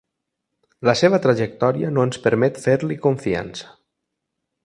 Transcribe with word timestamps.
La 0.89 0.95
seva 1.01 1.19
trajectòria 1.25 1.91
no 1.97 2.07
ens 2.09 2.19
permet 2.25 2.57
fer-li 2.65 2.99
confiança. 3.05 3.71